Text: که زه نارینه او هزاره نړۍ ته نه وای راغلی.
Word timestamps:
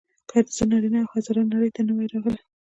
که 0.29 0.37
زه 0.55 0.63
نارینه 0.71 0.99
او 1.01 1.11
هزاره 1.15 1.41
نړۍ 1.53 1.69
ته 1.75 1.81
نه 1.87 1.93
وای 1.95 2.07
راغلی. 2.13 2.39